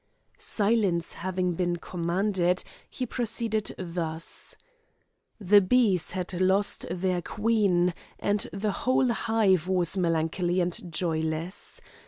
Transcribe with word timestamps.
Silence 0.39 1.13
having 1.13 1.53
been 1.53 1.75
commanded, 1.75 2.63
he 2.89 3.05
proceeded 3.05 3.75
thus: 3.77 4.55
"The 5.39 5.61
bees 5.61 6.09
had 6.13 6.41
lost 6.41 6.87
their 6.89 7.21
queen, 7.21 7.93
and 8.17 8.47
the 8.51 8.71
whole 8.71 9.09
hive 9.09 9.67
was 9.67 9.95
melancholy 9.97 10.59
and 10.59 10.91
joyless. 10.91 11.79